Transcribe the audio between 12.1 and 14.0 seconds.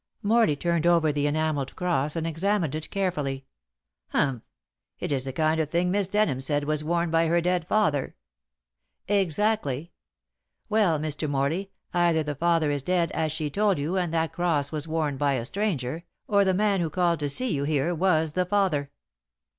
the father is dead as she told you